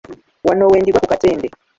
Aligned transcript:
Wano 0.47 0.63
wendigwa 0.71 0.99
ku 1.01 1.07
Katende. 1.11 1.47